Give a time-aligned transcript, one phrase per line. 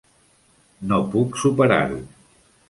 [0.93, 2.01] No puc superar-ho.